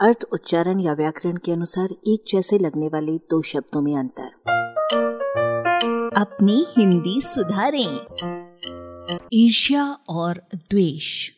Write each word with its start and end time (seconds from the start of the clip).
अर्थ, 0.00 0.24
उच्चारण 0.32 0.80
या 0.80 0.92
व्याकरण 0.92 1.36
के 1.36 1.52
अनुसार 1.52 1.88
एक 2.06 2.22
जैसे 2.28 2.58
लगने 2.58 2.88
वाले 2.88 3.18
दो 3.18 3.42
शब्दों 3.42 3.82
में 3.82 3.96
अंतर। 3.96 4.28
अपनी 6.16 6.66
हिंदी 6.78 7.20
सुधारें। 7.20 7.98
ईर्ष्या 9.32 9.84
और 10.08 10.42
द्वेष। 10.54 11.30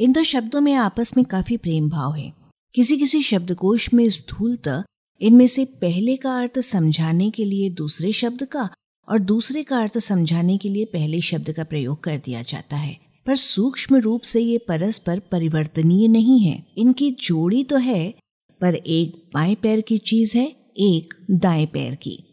इन 0.00 0.12
दो 0.12 0.22
शब्दों 0.22 0.60
में 0.60 0.74
आपस 0.74 1.16
में 1.16 1.26
काफ़ी 1.26 1.56
प्रेम 1.56 1.90
भाव 1.90 2.14
है। 2.14 2.32
किसी 2.74 2.96
किसी 2.96 3.22
शब्दकोश 3.22 3.94
में 3.94 4.10
स्थूलता, 4.10 4.84
इनमें 5.20 5.46
से 5.46 5.64
पहले 5.64 6.16
का 6.16 6.38
अर्थ 6.38 6.60
समझाने 6.60 7.30
के 7.30 7.44
लिए 7.44 7.70
दूसरे 7.70 8.12
शब्द 8.12 8.44
का 8.44 8.70
और 9.08 9.18
दूसरे 9.18 9.62
का 9.62 9.80
अर्थ 9.80 9.98
समझाने 9.98 10.58
के 10.58 10.68
लिए 10.68 10.84
पहले 10.84 11.20
शब्द 11.20 11.52
का 11.52 11.64
प्रयोग 11.64 12.04
कर 12.04 12.16
दिया 12.24 12.42
जाता 12.42 12.76
है। 12.76 13.11
पर 13.26 13.36
सूक्ष्म 13.36 13.96
रूप 13.96 14.20
से 14.20 14.40
ये 14.40 14.58
परस्पर 14.58 15.18
परिवर्तनीय 15.18 16.08
नहीं 16.08 16.40
है। 16.40 16.66
इनकी 16.78 17.10
जोड़ी 17.10 17.64
तो 17.64 17.76
है, 17.76 18.14
पर 18.60 18.74
एक 18.74 19.30
बाएँ 19.34 19.54
पैर 19.54 19.80
की 19.80 19.98
चीज़ 19.98 20.38
है, 20.38 20.56
एक 20.78 21.14
दाएँ 21.30 21.66
पैर 21.66 21.94
की। 21.94 22.24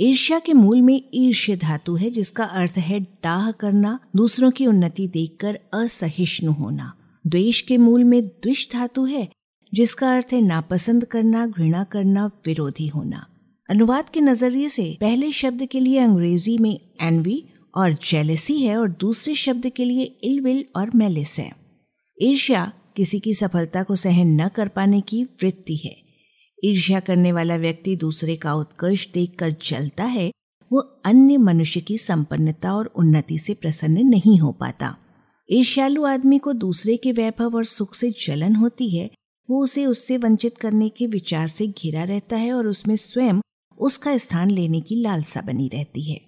ईर्ष्या 0.00 0.38
के 0.38 0.52
मूल 0.52 0.82
में 0.82 1.02
ईर्ष्य 1.14 1.56
धातु 1.56 1.96
है, 1.96 2.10
जिसका 2.10 2.44
अर्थ 2.44 2.72
है 2.78 3.00
डाह 3.00 3.50
करना, 3.50 3.98
दूसरों 4.16 4.50
की 4.50 4.66
उन्नति 4.66 5.08
देखकर 5.08 5.58
असहिष्णु 5.74 6.52
होना। 6.52 6.92
द्वेष 7.26 7.60
के 7.60 7.76
मूल 7.76 8.04
में 8.04 8.22
द्विष 8.22 8.72
धातु 8.72 9.04
है, 9.04 9.28
जिसका 9.74 10.14
अर्थ 10.14 10.26
है 10.32 10.40
नापसंद 10.40 11.04
करना, 11.04 11.46
घृणा 11.46 11.84
करना, 11.84 12.26
विरोधी 12.26 12.86
होना। 12.86 13.26
अनुवाद 13.70 14.08
के 14.08 14.20
नज़रिए 14.20 14.68
से 14.68 14.96
पहले 15.00 15.32
शब्द 15.32 15.66
के 15.66 15.80
लिए 15.80 15.98
अंग्रेज़ी 15.98 16.58
में 16.58 16.80
एनवी 17.00 17.44
और 17.78 17.92
जेलसी 17.92 18.62
है 18.62 18.76
और 18.76 18.88
दूसरे 18.90 19.34
शब्द 19.34 19.68
के 19.68 19.84
लिए 19.84 20.02
इलविल 20.02 20.64
और 20.76 20.90
मेलिस 20.94 21.38
है। 21.38 21.52
ईर्ष्या 22.22 22.72
किसी 22.96 23.20
की 23.20 23.34
सफलता 23.34 23.82
को 23.82 23.96
सहन 23.96 24.40
न 24.40 24.48
कर 24.48 24.68
पाने 24.68 25.00
की 25.00 25.24
वृत्ति 25.24 25.76
है। 25.76 25.96
ईर्ष्या 26.64 27.00
करने 27.00 27.32
वाला 27.32 27.56
व्यक्ति 27.56 27.96
दूसरे 27.96 28.36
का 28.36 28.54
उत्कर्ष 28.54 29.06
देखकर 29.12 29.50
जलता 29.50 30.04
है, 30.04 30.30
वो 30.72 30.80
अन्य 30.80 31.36
मनुष्य 31.36 31.80
की 31.80 31.98
संपन्नता 31.98 32.74
और 32.74 32.86
उन्नति 32.86 33.38
से 33.38 33.54
प्रसन्न 33.54 34.06
नहीं 34.06 34.38
हो 34.38 34.52
पाता। 34.52 34.96
ईर्ष्यालु 35.50 36.04
आदमी 36.04 36.38
को 36.38 36.52
दूसरे 36.52 36.96
के 36.96 37.12
वैभव 37.12 37.56
और 37.56 37.64
सुख 37.64 37.94
से 37.94 38.10
जलन 38.10 38.54
होती 38.54 38.96
है, 38.96 39.10
वो 39.50 39.62
उसे 39.62 39.86
उससे 39.86 40.16
वंचित 40.16 40.58
करने 40.58 40.88
के 40.88 41.06
विचार 41.06 41.48
से 41.48 41.66
घिरा 41.66 42.04
रहता 42.04 42.36
है 42.36 42.52
और 42.52 42.66
उसमें 42.66 42.96
स्वयं 42.96 43.40
उसका 43.78 44.16
स्थान 44.18 44.50
लेने 44.50 44.80
की 44.80 45.02
लालसा 45.02 45.40
बनी 45.40 45.68
रहती 45.68 46.02
है। 46.02 46.20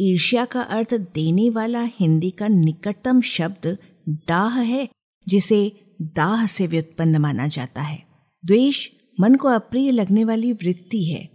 ईर्ष्या 0.00 0.44
का 0.44 0.60
अर्थ 0.60 0.94
देने 0.94 1.50
वाला 1.50 1.82
हिंदी 1.82 2.30
का 2.30 2.48
निकटतम 2.48 3.20
शब्द 3.20 3.78
डाह 4.08 4.58
है, 4.60 4.88
जिसे 5.28 5.72
दाह 6.02 6.46
से 6.46 6.66
व्युत्पन्न 6.66 7.16
माना 7.16 7.46
जाता 7.46 7.82
है। 7.82 8.02
द्वेष 8.46 8.88
मन 9.20 9.34
को 9.34 9.48
अप्रिय 9.48 9.90
लगने 9.90 10.24
वाली 10.24 10.52
वृत्ति 10.52 11.04
है। 11.04 11.28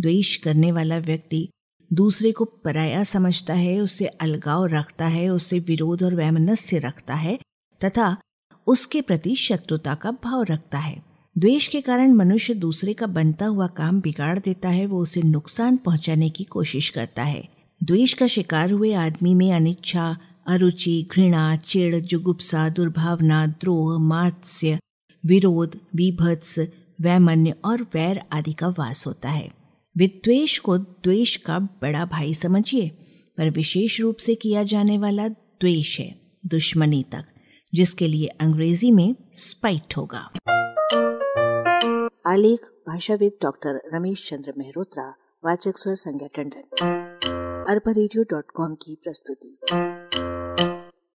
द्वेष 0.00 0.36
करने 0.36 0.72
वाला 0.72 0.98
व्यक्ति 0.98 1.48
दूसरे 1.92 2.32
को 2.32 2.44
पराया 2.44 3.04
समझता 3.04 3.54
है 3.54 3.80
उससे 3.80 4.06
अलगाव 4.06 4.66
रखता 4.66 5.06
है 5.06 5.28
उससे 5.28 5.58
विरोध 5.58 6.02
और 6.02 6.14
वैमनस्य 6.14 6.78
रखता 6.78 7.14
है, 7.14 7.38
तथा 7.84 8.16
उसके 8.66 9.00
प्रति 9.00 9.34
शत्रुता 9.34 9.94
का 9.94 10.10
भाव 10.10 10.42
रखता 10.42 10.78
है। 10.78 11.02
द्वेष 11.38 11.68
के 11.68 11.80
कारण 11.80 12.12
मनुष्य 12.12 12.54
दूसरे 12.54 12.94
का 12.94 13.06
बनता 13.06 13.46
हुआ 13.46 13.66
काम 13.66 14.00
बिगाड़ 14.00 14.38
देता 14.38 14.68
है, 14.68 14.86
वो 14.86 15.00
उसे 15.00 15.22
नुकसान 15.22 15.76
पहुँचाने 15.76 16.30
की 16.30 16.44
कोशिश 16.44 16.90
करता 16.90 17.22
है। 17.22 17.55
द्वेष 17.82 18.12
का 18.12 18.26
शिकार 18.26 18.70
हुए 18.70 18.92
आदमी 18.92 19.34
में 19.34 19.52
अनिच्छा, 19.52 20.18
अरुचि, 20.46 21.08
घृणा 21.12 21.56
चिड़ 21.56 21.96
जुगुप्सा, 21.96 22.68
दुर्भावना, 22.68 23.46
द्रोह, 23.46 23.98
मात्स्य, 23.98 24.78
विरोध, 25.26 25.80
विभत्स, 25.94 26.58
वैमन्य 27.00 27.54
और 27.64 27.82
वैर 27.82 28.22
आदि 28.32 28.52
का 28.52 28.68
वास 28.68 29.06
होता 29.06 29.28
है। 29.28 29.50
विद्वेष 29.96 30.58
को 30.58 30.78
द्वेष 30.78 31.36
का 31.36 31.58
बड़ा 31.58 32.04
भाई 32.04 32.34
समझिए, 32.34 32.88
पर 33.38 33.50
विशेष 33.50 34.00
रूप 34.00 34.16
से 34.16 34.34
किया 34.34 34.62
जाने 34.62 34.98
वाला 34.98 35.28
द्वेष 35.28 36.00
है, 36.00 36.20
दुश्मनी 36.46 37.02
तक, 37.02 37.24
जिसके 37.74 38.08
लिए 38.08 38.26
अंग्रेज़ी 38.26 38.90
में 38.90 39.14
स्पाइट 39.32 39.96
होगा। 39.96 40.30
आलेख, 42.26 42.60
भाषाविद 42.88 43.32
डॉक्टर 43.42 43.80
रमेश 43.94 44.28
चंद्र 44.28 44.52
मेहरोत्रा, 44.58 45.14
वाचक 45.44 45.78
स्वर 45.78 45.94
संज्ञा 45.94 46.28
टंडन। 46.34 47.05
अरबा 47.68 47.92
की 48.74 48.98
प्रस्तुति। 49.04 49.58